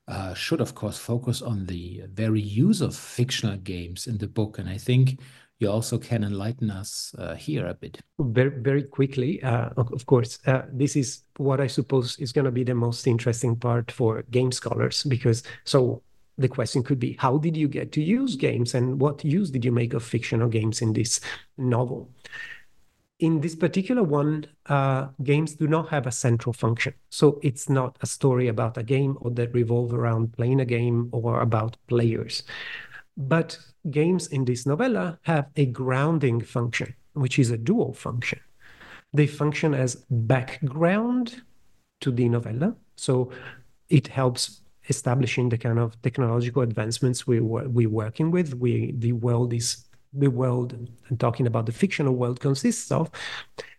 uh, 0.07 0.33
should, 0.33 0.61
of 0.61 0.75
course, 0.75 0.97
focus 0.97 1.41
on 1.41 1.65
the 1.65 2.03
very 2.13 2.41
use 2.41 2.81
of 2.81 2.95
fictional 2.95 3.57
games 3.57 4.07
in 4.07 4.17
the 4.17 4.27
book. 4.27 4.59
And 4.59 4.69
I 4.69 4.77
think 4.77 5.19
you 5.59 5.71
also 5.71 5.97
can 5.97 6.23
enlighten 6.23 6.69
us 6.69 7.15
uh, 7.17 7.35
here 7.35 7.67
a 7.67 7.73
bit. 7.73 8.01
Very, 8.19 8.49
very 8.49 8.83
quickly, 8.83 9.41
uh, 9.41 9.69
of 9.77 10.05
course. 10.05 10.39
Uh, 10.45 10.63
this 10.71 10.95
is 10.95 11.23
what 11.37 11.61
I 11.61 11.67
suppose 11.67 12.17
is 12.19 12.31
going 12.31 12.45
to 12.45 12.51
be 12.51 12.63
the 12.63 12.75
most 12.75 13.07
interesting 13.07 13.55
part 13.55 13.91
for 13.91 14.23
game 14.31 14.51
scholars 14.51 15.03
because 15.03 15.43
so 15.63 16.01
the 16.37 16.49
question 16.49 16.83
could 16.83 16.99
be 16.99 17.15
how 17.19 17.37
did 17.37 17.55
you 17.55 17.69
get 17.69 17.93
to 17.93 18.01
use 18.01 18.35
games 18.35 18.75
and 18.75 18.99
what 18.99 19.23
use 19.23 19.49
did 19.49 19.63
you 19.63 19.71
make 19.71 19.93
of 19.93 20.03
fictional 20.03 20.49
games 20.49 20.81
in 20.81 20.91
this 20.91 21.21
novel? 21.57 22.09
In 23.19 23.39
this 23.39 23.55
particular 23.55 24.03
one, 24.03 24.45
uh, 24.65 25.07
games 25.23 25.55
do 25.55 25.69
not 25.69 25.87
have 25.87 26.05
a 26.05 26.11
central 26.11 26.51
function. 26.51 26.93
So 27.09 27.39
it's 27.41 27.69
not 27.69 27.97
a 28.01 28.05
story 28.05 28.49
about 28.49 28.77
a 28.77 28.83
game 28.83 29.17
or 29.21 29.31
that 29.31 29.53
revolve 29.53 29.93
around 29.93 30.33
playing 30.33 30.59
a 30.59 30.65
game 30.65 31.07
or 31.13 31.39
about 31.39 31.77
players. 31.87 32.43
But 33.17 33.57
games 33.89 34.27
in 34.27 34.45
this 34.45 34.65
novella 34.65 35.19
have 35.23 35.47
a 35.55 35.65
grounding 35.65 36.41
function, 36.41 36.95
which 37.13 37.39
is 37.39 37.51
a 37.51 37.57
dual 37.57 37.93
function. 37.93 38.39
They 39.13 39.27
function 39.27 39.73
as 39.73 40.03
background 40.09 41.41
to 42.01 42.11
the 42.11 42.27
novella. 42.27 42.75
So 42.95 43.31
it 43.89 44.07
helps 44.07 44.61
establishing 44.89 45.49
the 45.49 45.57
kind 45.57 45.79
of 45.79 45.99
technological 46.01 46.61
advancements 46.61 47.25
we 47.25 47.39
were 47.39 47.67
we 47.69 47.85
working 47.87 48.31
with. 48.31 48.53
We 48.55 48.93
the 48.97 49.13
world 49.13 49.53
is 49.53 49.85
the 50.13 50.27
world 50.27 50.73
and 50.73 51.19
talking 51.19 51.47
about 51.47 51.65
the 51.65 51.71
fictional 51.71 52.15
world 52.15 52.39
consists 52.39 52.91
of. 52.91 53.09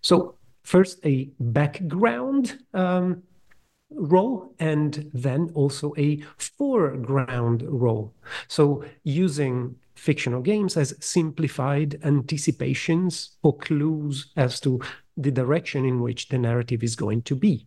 So 0.02 0.37
first 0.64 0.99
a 1.05 1.31
background 1.38 2.59
um, 2.75 3.23
role 3.90 4.55
and 4.59 5.11
then 5.12 5.50
also 5.55 5.95
a 5.97 6.23
foreground 6.38 7.62
role. 7.66 8.14
So 8.49 8.85
using 9.05 9.76
fictional 9.95 10.43
games 10.43 10.76
as 10.76 10.95
simplified 11.00 11.99
anticipations 12.05 13.37
or 13.43 13.57
clues 13.57 14.33
as 14.37 14.61
to 14.61 14.81
the 15.16 15.31
direction 15.31 15.85
in 15.85 16.00
which 16.00 16.28
the 16.28 16.38
narrative 16.38 16.83
is 16.83 16.97
going 16.97 17.23
to 17.23 17.35
be. 17.35 17.66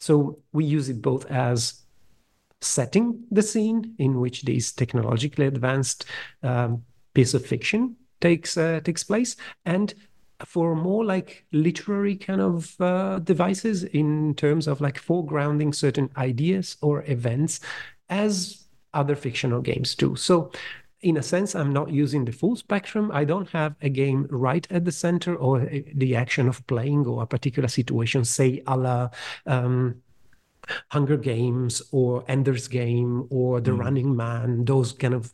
So 0.00 0.38
we 0.52 0.64
use 0.64 0.88
it 0.88 1.02
both 1.02 1.30
as 1.30 1.82
setting 2.60 3.24
the 3.30 3.42
scene 3.42 3.94
in 3.98 4.20
which 4.20 4.42
this 4.42 4.72
technologically 4.72 5.46
advanced 5.46 6.06
um, 6.42 6.82
piece 7.12 7.34
of 7.34 7.44
fiction 7.44 7.96
takes 8.20 8.56
uh, 8.56 8.80
takes 8.84 9.02
place 9.02 9.36
and 9.64 9.94
for 10.44 10.74
more 10.74 11.04
like 11.04 11.44
literary 11.52 12.16
kind 12.16 12.40
of 12.40 12.80
uh, 12.80 13.18
devices 13.20 13.84
in 13.84 14.34
terms 14.34 14.66
of 14.66 14.80
like 14.80 15.00
foregrounding 15.00 15.74
certain 15.74 16.10
ideas 16.16 16.76
or 16.82 17.04
events 17.06 17.60
as 18.08 18.64
other 18.94 19.16
fictional 19.16 19.60
games 19.60 19.94
do. 19.94 20.14
So 20.16 20.50
in 21.00 21.16
a 21.16 21.22
sense, 21.22 21.54
I'm 21.54 21.72
not 21.72 21.90
using 21.90 22.24
the 22.24 22.32
full 22.32 22.56
spectrum. 22.56 23.10
I 23.12 23.24
don't 23.24 23.48
have 23.50 23.74
a 23.82 23.88
game 23.88 24.26
right 24.30 24.66
at 24.70 24.84
the 24.84 24.92
center 24.92 25.34
or 25.34 25.68
the 25.94 26.14
action 26.14 26.48
of 26.48 26.64
playing 26.66 27.06
or 27.06 27.22
a 27.22 27.26
particular 27.26 27.68
situation, 27.68 28.24
say 28.24 28.62
a 28.66 28.76
la 28.76 29.08
um, 29.46 30.00
Hunger 30.90 31.16
Games 31.16 31.82
or 31.90 32.24
Ender's 32.28 32.68
Game 32.68 33.26
or 33.30 33.60
The 33.60 33.72
mm. 33.72 33.78
Running 33.78 34.16
Man, 34.16 34.64
those 34.64 34.92
kind 34.92 35.14
of 35.14 35.32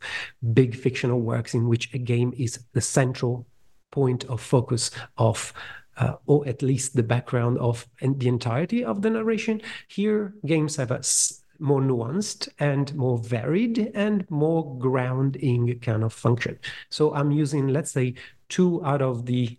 big 0.53 0.75
fictional 0.75 1.21
works 1.21 1.53
in 1.53 1.67
which 1.67 1.93
a 1.93 1.99
game 1.99 2.33
is 2.37 2.59
the 2.73 2.81
central 2.81 3.45
point 3.99 4.23
of 4.25 4.39
focus 4.41 4.91
of 5.17 5.53
uh, 5.99 6.15
or 6.25 6.47
at 6.47 6.61
least 6.61 6.95
the 6.95 7.03
background 7.03 7.57
of 7.59 7.85
the 8.01 8.27
entirety 8.27 8.83
of 8.83 9.01
the 9.01 9.09
narration. 9.09 9.61
Here, 9.87 10.33
games 10.45 10.77
have 10.77 10.91
a 10.91 11.01
more 11.59 11.81
nuanced 11.81 12.47
and 12.57 12.95
more 12.95 13.17
varied 13.17 13.91
and 13.93 14.25
more 14.29 14.77
grounding 14.79 15.79
kind 15.79 16.03
of 16.03 16.13
function. 16.13 16.57
So 16.89 17.13
I'm 17.13 17.31
using, 17.31 17.67
let's 17.67 17.91
say, 17.91 18.15
two 18.47 18.83
out 18.85 19.01
of 19.01 19.25
the 19.25 19.57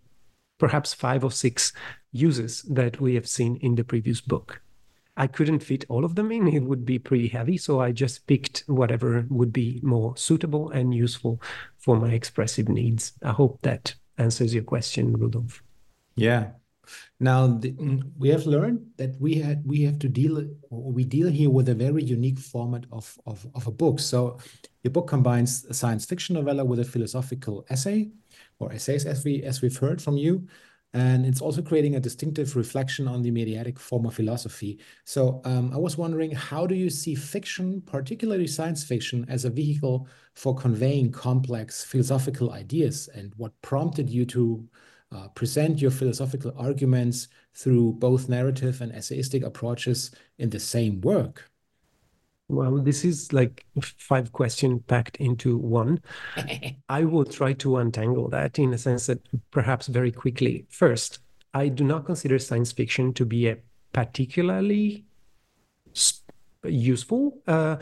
perhaps 0.58 0.94
five 0.94 1.24
or 1.24 1.30
six 1.30 1.72
uses 2.12 2.62
that 2.62 3.00
we 3.00 3.14
have 3.14 3.28
seen 3.28 3.56
in 3.56 3.74
the 3.74 3.84
previous 3.84 4.20
book. 4.20 4.62
I 5.16 5.26
couldn't 5.26 5.62
fit 5.62 5.84
all 5.90 6.04
of 6.04 6.14
them 6.14 6.32
in, 6.32 6.48
it 6.48 6.62
would 6.62 6.86
be 6.86 6.98
pretty 6.98 7.28
heavy. 7.28 7.58
So 7.58 7.80
I 7.80 7.92
just 7.92 8.26
picked 8.26 8.64
whatever 8.66 9.26
would 9.28 9.52
be 9.52 9.80
more 9.82 10.16
suitable 10.16 10.70
and 10.70 10.94
useful 10.94 11.42
for 11.76 11.96
my 11.96 12.12
expressive 12.12 12.68
needs. 12.68 13.12
I 13.22 13.32
hope 13.32 13.60
that 13.60 13.94
answers 14.20 14.54
your 14.54 14.64
question, 14.64 15.12
Rudolf. 15.12 15.62
Yeah. 16.16 16.50
Now 17.20 17.46
the, 17.46 17.72
mm, 17.72 18.02
we 18.18 18.28
have 18.30 18.46
learned 18.46 18.80
that 18.96 19.14
we 19.20 19.34
had 19.34 19.64
we 19.64 19.82
have 19.82 19.98
to 20.00 20.08
deal 20.08 20.44
we 20.70 21.04
deal 21.04 21.28
here 21.28 21.50
with 21.50 21.68
a 21.68 21.74
very 21.74 22.02
unique 22.02 22.38
format 22.38 22.84
of, 22.90 23.16
of, 23.26 23.46
of 23.54 23.66
a 23.66 23.70
book. 23.70 24.00
So 24.00 24.38
your 24.82 24.90
book 24.90 25.06
combines 25.06 25.64
a 25.66 25.74
science 25.74 26.04
fiction 26.04 26.34
novella 26.34 26.64
with 26.64 26.80
a 26.80 26.84
philosophical 26.84 27.64
essay 27.70 28.10
or 28.58 28.72
essays 28.72 29.04
as 29.06 29.24
we 29.24 29.42
as 29.42 29.62
we've 29.62 29.76
heard 29.76 30.02
from 30.02 30.16
you. 30.16 30.48
And 30.92 31.24
it's 31.24 31.40
also 31.40 31.62
creating 31.62 31.94
a 31.94 32.00
distinctive 32.00 32.56
reflection 32.56 33.06
on 33.06 33.22
the 33.22 33.30
mediatic 33.30 33.78
form 33.78 34.06
of 34.06 34.14
philosophy. 34.14 34.80
So 35.04 35.40
um, 35.44 35.72
I 35.72 35.76
was 35.76 35.96
wondering, 35.96 36.32
how 36.32 36.66
do 36.66 36.74
you 36.74 36.90
see 36.90 37.14
fiction, 37.14 37.80
particularly 37.82 38.48
science 38.48 38.82
fiction, 38.82 39.24
as 39.28 39.44
a 39.44 39.50
vehicle 39.50 40.08
for 40.34 40.54
conveying 40.54 41.12
complex 41.12 41.84
philosophical 41.84 42.52
ideas? 42.52 43.08
And 43.14 43.32
what 43.36 43.52
prompted 43.62 44.10
you 44.10 44.24
to 44.26 44.68
uh, 45.12 45.28
present 45.28 45.80
your 45.80 45.90
philosophical 45.90 46.52
arguments 46.56 47.28
through 47.54 47.92
both 47.94 48.28
narrative 48.28 48.80
and 48.80 48.92
essayistic 48.92 49.44
approaches 49.44 50.10
in 50.38 50.50
the 50.50 50.60
same 50.60 51.00
work? 51.02 51.49
Well, 52.50 52.78
this 52.78 53.04
is 53.04 53.32
like 53.32 53.64
five 53.80 54.32
questions 54.32 54.82
packed 54.86 55.16
into 55.16 55.56
one. 55.56 56.00
I 56.88 57.04
will 57.04 57.24
try 57.24 57.52
to 57.54 57.76
untangle 57.76 58.28
that 58.30 58.58
in 58.58 58.74
a 58.74 58.78
sense 58.78 59.06
that 59.06 59.20
perhaps 59.50 59.86
very 59.86 60.10
quickly. 60.10 60.66
First, 60.68 61.20
I 61.54 61.68
do 61.68 61.84
not 61.84 62.06
consider 62.06 62.38
science 62.38 62.72
fiction 62.72 63.12
to 63.14 63.24
be 63.24 63.48
a 63.48 63.58
particularly 63.92 65.04
useful 66.64 67.38
uh, 67.46 67.76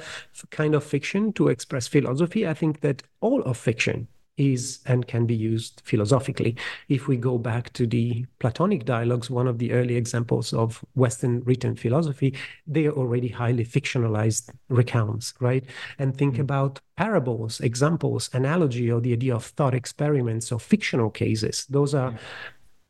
kind 0.50 0.74
of 0.74 0.84
fiction 0.84 1.32
to 1.34 1.48
express 1.48 1.88
philosophy. 1.88 2.46
I 2.46 2.54
think 2.54 2.80
that 2.80 3.02
all 3.20 3.42
of 3.42 3.56
fiction 3.56 4.08
is 4.38 4.80
and 4.86 5.06
can 5.06 5.26
be 5.26 5.34
used 5.34 5.82
philosophically. 5.84 6.56
If 6.88 7.08
we 7.08 7.16
go 7.16 7.36
back 7.36 7.72
to 7.74 7.86
the 7.86 8.24
Platonic 8.38 8.84
dialogues, 8.84 9.28
one 9.28 9.46
of 9.46 9.58
the 9.58 9.72
early 9.72 9.96
examples 9.96 10.52
of 10.52 10.84
Western 10.94 11.40
written 11.40 11.76
philosophy, 11.76 12.34
they 12.66 12.86
are 12.86 12.92
already 12.92 13.28
highly 13.28 13.64
fictionalized 13.64 14.50
recounts, 14.68 15.34
right? 15.40 15.64
And 15.98 16.16
think 16.16 16.34
mm-hmm. 16.34 16.42
about 16.42 16.80
parables, 16.96 17.60
examples, 17.60 18.30
analogy, 18.32 18.90
or 18.90 19.00
the 19.00 19.12
idea 19.12 19.34
of 19.34 19.44
thought 19.44 19.74
experiments 19.74 20.50
or 20.52 20.60
fictional 20.60 21.10
cases. 21.10 21.66
Those 21.68 21.94
are 21.94 22.14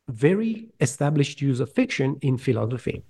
very 0.09 0.69
established 0.81 1.43
use 1.43 1.61
of 1.61 1.73
fiction 1.73 2.19
in 2.23 2.39
philosophy. 2.39 3.03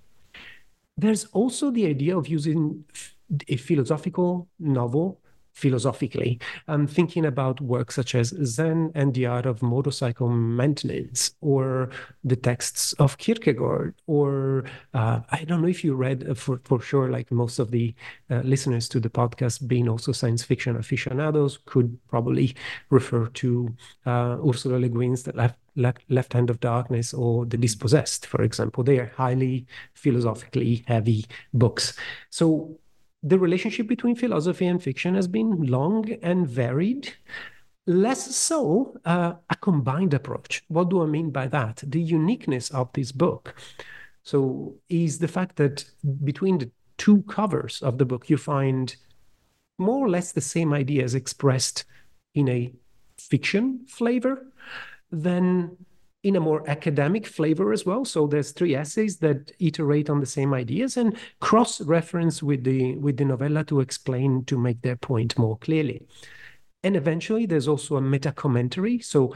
There's 0.97 1.25
also 1.25 1.71
the 1.71 1.85
idea 1.87 2.17
of 2.17 2.27
using 2.27 2.83
a 3.47 3.55
philosophical 3.55 4.49
novel 4.59 5.21
philosophically. 5.59 6.39
I'm 6.67 6.87
thinking 6.87 7.25
about 7.25 7.61
works 7.61 7.95
such 7.95 8.15
as 8.15 8.33
Zen 8.43 8.91
and 8.95 9.13
the 9.13 9.25
Art 9.25 9.45
of 9.45 9.61
Motorcycle 9.61 10.29
Maintenance, 10.29 11.35
or 11.41 11.89
the 12.23 12.35
texts 12.35 12.93
of 12.93 13.17
Kierkegaard, 13.17 13.93
or 14.07 14.63
uh, 14.93 15.19
I 15.29 15.43
don't 15.43 15.61
know 15.61 15.67
if 15.67 15.83
you 15.83 15.95
read 15.95 16.27
uh, 16.29 16.33
for, 16.33 16.59
for 16.63 16.79
sure, 16.79 17.09
like 17.09 17.31
most 17.31 17.59
of 17.59 17.71
the 17.71 17.93
uh, 18.31 18.41
listeners 18.43 18.87
to 18.89 18.99
the 18.99 19.09
podcast, 19.09 19.67
being 19.67 19.89
also 19.89 20.11
science 20.13 20.43
fiction 20.43 20.77
aficionados, 20.77 21.59
could 21.65 21.97
probably 22.07 22.55
refer 22.89 23.27
to 23.27 23.75
uh, 24.05 24.37
Ursula 24.47 24.79
Le 24.79 24.87
Guin's 24.87 25.23
The 25.23 25.33
Left, 25.33 25.57
Left, 25.75 26.01
Left 26.09 26.33
Hand 26.33 26.49
of 26.49 26.59
Darkness 26.59 27.13
or 27.13 27.45
The 27.45 27.57
Dispossessed, 27.57 28.25
for 28.25 28.41
example. 28.41 28.83
They 28.83 28.99
are 28.99 29.11
highly 29.15 29.65
philosophically 29.93 30.83
heavy 30.87 31.25
books. 31.53 31.93
So 32.29 32.78
the 33.23 33.39
relationship 33.39 33.87
between 33.87 34.15
philosophy 34.15 34.65
and 34.65 34.81
fiction 34.81 35.15
has 35.15 35.27
been 35.27 35.63
long 35.63 36.09
and 36.21 36.47
varied. 36.47 37.13
Less 37.87 38.35
so 38.35 38.97
uh, 39.05 39.33
a 39.49 39.55
combined 39.55 40.13
approach. 40.13 40.63
What 40.67 40.89
do 40.89 41.01
I 41.01 41.05
mean 41.05 41.31
by 41.31 41.47
that? 41.47 41.83
The 41.85 42.01
uniqueness 42.01 42.69
of 42.69 42.91
this 42.93 43.11
book. 43.11 43.55
So, 44.23 44.75
is 44.89 45.17
the 45.17 45.27
fact 45.27 45.55
that 45.55 45.85
between 46.23 46.59
the 46.59 46.71
two 46.97 47.23
covers 47.23 47.81
of 47.81 47.97
the 47.97 48.05
book, 48.05 48.29
you 48.29 48.37
find 48.37 48.95
more 49.79 50.05
or 50.05 50.09
less 50.09 50.31
the 50.31 50.41
same 50.41 50.73
ideas 50.73 51.15
expressed 51.15 51.85
in 52.35 52.47
a 52.47 52.71
fiction 53.17 53.85
flavor 53.87 54.45
than 55.11 55.77
in 56.23 56.35
a 56.35 56.39
more 56.39 56.69
academic 56.69 57.25
flavor 57.25 57.71
as 57.71 57.85
well. 57.85 58.03
So 58.03 58.27
there's 58.27 58.51
three 58.51 58.75
essays 58.75 59.17
that 59.17 59.51
iterate 59.59 60.09
on 60.09 60.19
the 60.19 60.25
same 60.25 60.53
ideas 60.53 60.97
and 60.97 61.17
cross-reference 61.39 62.43
with 62.43 62.63
the 62.63 62.97
with 62.97 63.17
the 63.17 63.25
novella 63.25 63.63
to 63.65 63.79
explain 63.79 64.43
to 64.45 64.57
make 64.57 64.81
their 64.81 64.97
point 64.97 65.37
more 65.37 65.57
clearly. 65.57 66.05
And 66.83 66.95
eventually 66.95 67.45
there's 67.45 67.67
also 67.67 67.95
a 67.95 68.01
meta 68.01 68.31
commentary. 68.31 68.99
So 68.99 69.35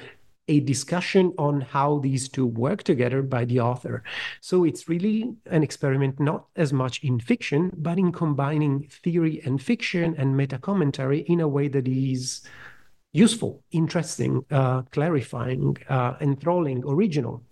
a 0.49 0.59
discussion 0.59 1.33
on 1.37 1.61
how 1.61 1.99
these 1.99 2.27
two 2.27 2.45
work 2.45 2.83
together 2.83 3.21
by 3.21 3.45
the 3.45 3.61
author. 3.61 4.03
So 4.41 4.65
it's 4.65 4.89
really 4.89 5.33
an 5.45 5.63
experiment, 5.63 6.19
not 6.19 6.47
as 6.57 6.73
much 6.73 7.01
in 7.01 7.19
fiction, 7.19 7.71
but 7.77 7.97
in 7.97 8.11
combining 8.11 8.89
theory 8.89 9.41
and 9.45 9.61
fiction 9.61 10.15
and 10.17 10.35
meta 10.35 10.57
commentary 10.57 11.19
in 11.19 11.39
a 11.39 11.47
way 11.47 11.69
that 11.69 11.87
is 11.87 12.41
useful, 13.13 13.63
interesting, 13.71 14.43
uh, 14.51 14.81
clarifying, 14.91 15.77
uh, 15.87 16.15
enthralling, 16.19 16.83
original. 16.85 17.43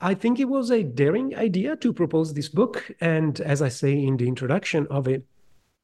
I 0.00 0.14
think 0.14 0.38
it 0.38 0.48
was 0.48 0.70
a 0.70 0.82
daring 0.82 1.34
idea 1.36 1.76
to 1.76 1.92
propose 1.92 2.34
this 2.34 2.48
book. 2.48 2.90
And 3.00 3.40
as 3.40 3.62
I 3.62 3.68
say 3.68 3.92
in 3.92 4.16
the 4.16 4.28
introduction 4.28 4.86
of 4.90 5.08
it, 5.08 5.24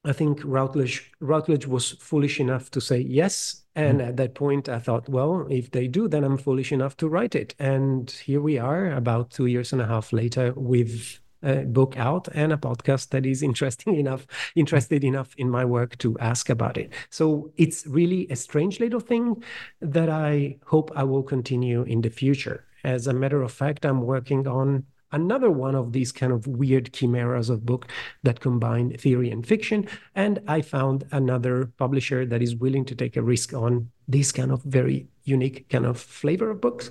I 0.04 0.12
think 0.12 0.40
Routledge, 0.44 1.10
Routledge 1.20 1.66
was 1.66 1.92
foolish 1.92 2.40
enough 2.40 2.70
to 2.72 2.80
say 2.80 2.98
yes. 2.98 3.64
And 3.74 4.00
mm. 4.00 4.08
at 4.08 4.16
that 4.16 4.34
point, 4.34 4.68
I 4.68 4.78
thought, 4.78 5.08
well, 5.08 5.46
if 5.50 5.70
they 5.70 5.88
do, 5.88 6.08
then 6.08 6.24
I'm 6.24 6.38
foolish 6.38 6.72
enough 6.72 6.96
to 6.98 7.08
write 7.08 7.34
it. 7.34 7.54
And 7.58 8.10
here 8.10 8.40
we 8.40 8.58
are, 8.58 8.92
about 8.92 9.30
two 9.30 9.46
years 9.46 9.72
and 9.72 9.80
a 9.82 9.86
half 9.86 10.12
later, 10.12 10.52
with 10.56 11.20
a 11.42 11.64
book 11.64 11.96
out 11.96 12.28
and 12.34 12.52
a 12.52 12.56
podcast 12.56 13.10
that 13.10 13.26
is 13.26 13.42
interesting 13.42 13.96
enough, 14.02 14.26
interested 14.54 15.04
enough 15.04 15.34
in 15.36 15.50
my 15.50 15.64
work 15.64 15.96
to 15.98 16.18
ask 16.18 16.50
about 16.50 16.76
it. 16.76 16.92
So 17.10 17.50
it's 17.56 17.86
really 17.86 18.26
a 18.30 18.36
strange 18.36 18.80
little 18.80 19.00
thing 19.00 19.42
that 19.80 20.08
I 20.08 20.58
hope 20.66 20.90
I 20.94 21.04
will 21.04 21.22
continue 21.22 21.82
in 21.82 22.00
the 22.00 22.10
future. 22.10 22.64
As 22.84 23.06
a 23.06 23.12
matter 23.12 23.42
of 23.42 23.52
fact, 23.52 23.84
I'm 23.84 24.02
working 24.02 24.46
on 24.46 24.84
another 25.12 25.50
one 25.50 25.74
of 25.74 25.92
these 25.92 26.12
kind 26.12 26.32
of 26.32 26.46
weird 26.46 26.92
chimeras 26.92 27.48
of 27.48 27.64
book 27.64 27.88
that 28.22 28.40
combine 28.40 28.96
theory 28.96 29.30
and 29.30 29.46
fiction. 29.46 29.88
And 30.14 30.40
I 30.46 30.60
found 30.60 31.06
another 31.12 31.72
publisher 31.78 32.26
that 32.26 32.42
is 32.42 32.56
willing 32.56 32.84
to 32.86 32.94
take 32.94 33.16
a 33.16 33.22
risk 33.22 33.54
on 33.54 33.90
this 34.06 34.32
kind 34.32 34.52
of 34.52 34.62
very 34.62 35.08
unique 35.28 35.68
kind 35.68 35.86
of 35.86 36.00
flavor 36.00 36.50
of 36.50 36.60
books. 36.60 36.90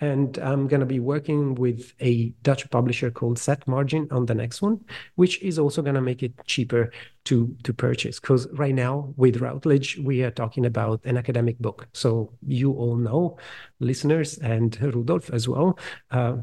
And 0.00 0.38
I'm 0.38 0.68
going 0.68 0.80
to 0.80 0.86
be 0.86 1.00
working 1.00 1.54
with 1.54 1.92
a 2.00 2.28
Dutch 2.42 2.70
publisher 2.70 3.10
called 3.10 3.38
Set 3.38 3.66
Margins 3.66 4.12
on 4.12 4.26
the 4.26 4.34
next 4.34 4.62
one, 4.62 4.84
which 5.16 5.42
is 5.42 5.58
also 5.58 5.82
going 5.82 5.94
to 5.94 6.00
make 6.00 6.22
it 6.22 6.32
cheaper 6.46 6.92
to 7.24 7.56
to 7.64 7.72
purchase. 7.72 8.20
Because 8.20 8.46
right 8.52 8.74
now 8.74 9.12
with 9.16 9.40
Routledge, 9.40 9.98
we 9.98 10.22
are 10.22 10.30
talking 10.30 10.66
about 10.66 11.00
an 11.04 11.16
academic 11.16 11.58
book. 11.58 11.88
So 11.92 12.32
you 12.46 12.72
all 12.72 12.96
know, 12.96 13.38
listeners 13.80 14.38
and 14.38 14.80
Rudolf 14.80 15.30
as 15.30 15.48
well. 15.48 15.78
Uh, 16.10 16.38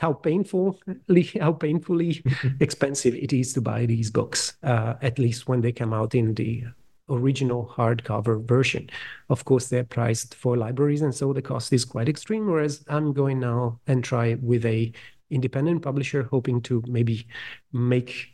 how 0.00 0.12
painfully 0.12 1.30
how 1.40 1.52
painfully 1.52 2.22
expensive 2.60 3.14
it 3.14 3.32
is 3.32 3.52
to 3.54 3.60
buy 3.60 3.86
these 3.86 4.10
books 4.10 4.54
uh, 4.62 4.94
at 5.00 5.18
least 5.18 5.48
when 5.48 5.60
they 5.60 5.72
come 5.72 5.94
out 5.94 6.14
in 6.14 6.34
the 6.34 6.64
original 7.10 7.72
hardcover 7.76 8.44
version 8.46 8.88
of 9.28 9.44
course 9.44 9.68
they're 9.68 9.84
priced 9.84 10.34
for 10.34 10.56
libraries 10.56 11.02
and 11.02 11.14
so 11.14 11.32
the 11.32 11.42
cost 11.42 11.72
is 11.72 11.84
quite 11.84 12.08
extreme 12.08 12.46
whereas 12.46 12.84
i'm 12.88 13.12
going 13.12 13.40
now 13.40 13.78
and 13.86 14.04
try 14.04 14.34
with 14.42 14.64
a 14.64 14.92
independent 15.30 15.82
publisher 15.82 16.22
hoping 16.22 16.60
to 16.60 16.82
maybe 16.86 17.26
make 17.72 18.32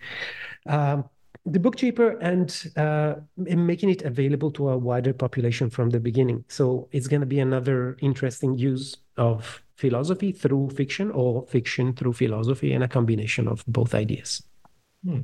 um, 0.67 1.05
the 1.47 1.59
book 1.59 1.77
cheaper 1.77 2.17
and 2.21 2.73
uh, 2.77 3.17
making 3.37 3.91
it 3.91 4.03
available 4.03 4.51
to 4.51 4.71
a 4.71 4.79
wider 4.79 5.13
population 5.13 5.69
from 5.69 5.91
the 5.91 6.01
beginning 6.01 6.45
so 6.49 6.89
it's 6.93 7.09
going 7.09 7.21
to 7.21 7.27
be 7.27 7.41
another 7.41 7.97
interesting 8.01 8.57
use 8.57 8.97
of 9.17 9.65
philosophy 9.77 10.33
through 10.33 10.71
fiction 10.71 11.11
or 11.11 11.47
fiction 11.47 11.93
through 11.93 12.13
philosophy 12.13 12.73
and 12.73 12.85
a 12.85 12.89
combination 12.89 13.49
of 13.49 13.65
both 13.67 13.95
ideas. 13.95 14.43
Hmm. 15.05 15.21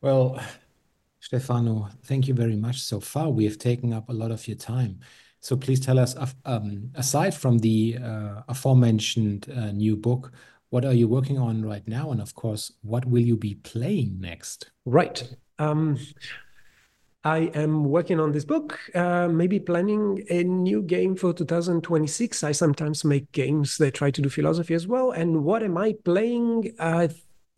Well, 0.00 0.42
Stefano, 1.20 1.88
thank 2.04 2.26
you 2.26 2.34
very 2.34 2.56
much 2.56 2.80
so 2.80 2.98
far. 2.98 3.28
We 3.28 3.44
have 3.44 3.58
taken 3.58 3.92
up 3.92 4.08
a 4.08 4.12
lot 4.12 4.30
of 4.30 4.46
your 4.48 4.56
time. 4.56 5.00
So 5.40 5.56
please 5.56 5.80
tell 5.80 5.98
us, 5.98 6.14
um, 6.44 6.90
aside 6.94 7.34
from 7.34 7.58
the 7.58 7.98
uh, 8.02 8.42
aforementioned 8.48 9.48
uh, 9.54 9.72
new 9.72 9.96
book, 9.96 10.32
what 10.70 10.84
are 10.84 10.92
you 10.92 11.08
working 11.08 11.38
on 11.38 11.62
right 11.64 11.86
now? 11.86 12.10
And 12.12 12.20
of 12.20 12.34
course, 12.34 12.72
what 12.82 13.04
will 13.04 13.22
you 13.22 13.36
be 13.36 13.54
playing 13.56 14.20
next? 14.20 14.70
Right. 14.84 15.36
Um, 15.58 15.98
I 17.22 17.50
am 17.54 17.84
working 17.84 18.18
on 18.18 18.32
this 18.32 18.46
book, 18.46 18.78
uh, 18.94 19.28
maybe 19.28 19.60
planning 19.60 20.24
a 20.30 20.42
new 20.42 20.80
game 20.80 21.16
for 21.16 21.34
2026. 21.34 22.42
I 22.44 22.52
sometimes 22.52 23.04
make 23.04 23.30
games 23.32 23.76
that 23.76 23.92
try 23.92 24.10
to 24.10 24.22
do 24.22 24.30
philosophy 24.30 24.72
as 24.74 24.86
well. 24.86 25.10
And 25.10 25.44
what 25.44 25.62
am 25.62 25.76
I 25.76 25.96
playing? 26.04 26.74
Uh, 26.78 27.08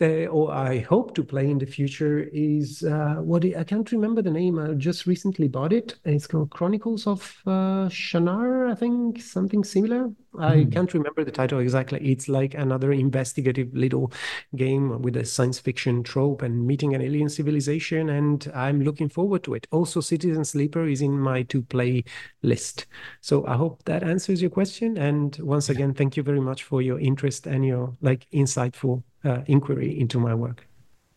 uh, 0.02 0.26
or 0.26 0.52
I 0.52 0.80
hope 0.80 1.14
to 1.14 1.24
play 1.24 1.48
in 1.50 1.58
the 1.58 1.66
future 1.66 2.28
is 2.32 2.82
uh, 2.82 3.16
what 3.20 3.44
I 3.44 3.64
can't 3.64 3.90
remember 3.92 4.20
the 4.20 4.30
name. 4.30 4.58
I 4.58 4.74
just 4.74 5.06
recently 5.06 5.48
bought 5.48 5.72
it. 5.72 5.94
It's 6.04 6.26
called 6.26 6.50
Chronicles 6.50 7.06
of 7.06 7.40
uh, 7.46 7.88
Shannara, 7.88 8.72
I 8.72 8.74
think, 8.74 9.22
something 9.22 9.64
similar. 9.64 10.08
Mm. 10.34 10.42
I 10.42 10.62
hmm. 10.64 10.70
can't 10.70 10.94
remember 10.94 11.24
the 11.24 11.30
title 11.30 11.60
exactly. 11.60 12.00
It's 12.00 12.28
like 12.28 12.54
another 12.54 12.92
investigative 12.92 13.74
little 13.74 14.12
game 14.56 15.00
with 15.02 15.16
a 15.16 15.24
science 15.24 15.58
fiction 15.58 16.02
trope 16.02 16.42
and 16.42 16.66
meeting 16.66 16.94
an 16.94 17.02
alien 17.02 17.28
civilization, 17.28 18.08
and 18.08 18.50
I'm 18.54 18.82
looking 18.82 19.08
forward 19.08 19.44
to 19.44 19.54
it. 19.54 19.66
Also, 19.70 20.00
Citizen 20.00 20.44
Sleeper 20.44 20.86
is 20.86 21.00
in 21.00 21.18
my 21.18 21.42
to 21.44 21.62
play 21.62 22.04
list. 22.42 22.86
So 23.20 23.46
I 23.46 23.56
hope 23.56 23.84
that 23.84 24.02
answers 24.02 24.40
your 24.40 24.50
question. 24.50 24.96
And 24.96 25.36
once 25.38 25.68
again, 25.68 25.94
thank 25.94 26.16
you 26.16 26.22
very 26.22 26.40
much 26.40 26.64
for 26.64 26.82
your 26.82 26.98
interest 26.98 27.46
and 27.46 27.64
your 27.64 27.94
like 28.00 28.26
insightful 28.32 29.02
Uh, 29.24 29.42
inquiry 29.46 30.00
into 30.00 30.18
my 30.18 30.34
work. 30.34 30.66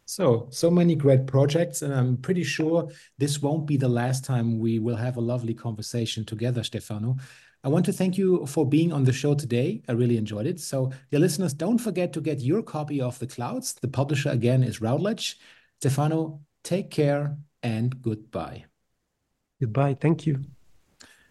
So, 0.05 0.47
so 0.51 0.69
many 0.69 0.95
great 0.95 1.25
projects, 1.25 1.81
and 1.81 1.91
I'm 1.91 2.17
pretty 2.17 2.43
sure 2.43 2.89
this 3.17 3.41
won't 3.41 3.65
be 3.65 3.77
the 3.77 3.89
last 3.89 4.23
time 4.23 4.59
we 4.59 4.77
will 4.77 4.95
have 4.95 5.17
a 5.17 5.21
lovely 5.21 5.55
conversation 5.55 6.23
together, 6.23 6.63
Stefano. 6.63 7.17
I 7.63 7.69
want 7.69 7.85
to 7.85 7.93
thank 7.93 8.15
you 8.15 8.45
for 8.45 8.69
being 8.69 8.93
on 8.93 9.03
the 9.03 9.11
show 9.11 9.33
today. 9.33 9.81
I 9.89 9.93
really 9.93 10.17
enjoyed 10.17 10.45
it. 10.45 10.59
So, 10.59 10.91
dear 11.09 11.19
listeners, 11.19 11.53
don't 11.55 11.79
forget 11.79 12.13
to 12.13 12.21
get 12.21 12.39
your 12.39 12.61
copy 12.61 13.01
of 13.01 13.17
The 13.17 13.25
Clouds. 13.25 13.73
The 13.81 13.87
publisher 13.87 14.29
again 14.29 14.61
is 14.61 14.81
Routledge. 14.81 15.39
Stefano, 15.79 16.41
take 16.63 16.91
care 16.91 17.35
and 17.63 17.99
goodbye. 18.03 18.65
Goodbye. 19.59 19.95
Thank 19.95 20.27
you. 20.27 20.43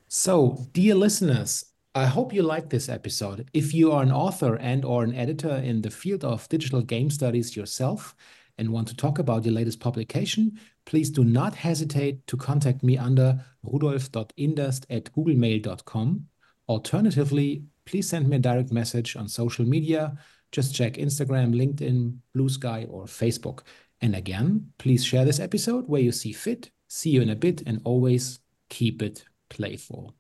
So, 0.09 0.67
dear 0.73 0.97
listeners, 0.97 1.67
I 1.95 2.07
hope 2.07 2.33
you 2.33 2.43
liked 2.43 2.71
this 2.71 2.89
episode. 2.89 3.49
If 3.53 3.73
you 3.73 3.93
are 3.93 4.03
an 4.03 4.11
author 4.11 4.57
and 4.57 4.85
or 4.85 5.05
an 5.05 5.15
editor 5.15 5.57
in 5.57 5.83
the 5.83 5.91
field 5.91 6.25
of 6.25 6.49
digital 6.49 6.83
game 6.83 7.11
studies 7.11 7.57
yourself, 7.57 8.17
and 8.59 8.71
want 8.71 8.89
to 8.89 8.97
talk 8.97 9.19
about 9.19 9.45
your 9.45 9.55
latest 9.55 9.81
publication, 9.81 10.59
please 10.85 11.11
do 11.11 11.25
not 11.25 11.55
hesitate 11.55 12.27
to 12.27 12.37
contact 12.37 12.83
me 12.83 12.97
under 12.97 13.45
rudolf.inderst 13.63 14.87
at 14.91 15.13
googlemail.com. 15.13 16.27
Alternatively, 16.69 17.65
please 17.85 18.09
send 18.09 18.29
me 18.29 18.37
a 18.37 18.41
direct 18.41 18.73
message 18.73 19.17
on 19.17 19.29
social 19.29 19.65
media. 19.65 20.17
Just 20.53 20.75
check 20.75 20.95
Instagram, 20.95 21.55
LinkedIn, 21.55 22.17
Blue 22.33 22.49
Sky, 22.49 22.87
or 22.89 23.05
Facebook. 23.05 23.61
And 24.01 24.15
again, 24.15 24.73
please 24.79 25.05
share 25.05 25.25
this 25.25 25.41
episode 25.41 25.89
where 25.89 26.01
you 26.01 26.13
see 26.13 26.33
fit. 26.33 26.71
See 26.89 27.11
you 27.11 27.23
in 27.23 27.31
a 27.31 27.37
bit 27.37 27.63
and 27.67 27.81
always 27.85 28.39
keep 28.69 29.03
it 29.03 29.25
playful. 29.49 30.15